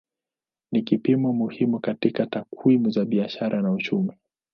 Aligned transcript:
Ni 0.71 0.81
kipimo 0.81 1.33
muhimu 1.33 1.79
katika 1.79 2.25
takwimu 2.25 2.89
za 2.89 3.05
biashara 3.05 3.61
na 3.61 3.71
uchumi. 3.71 4.11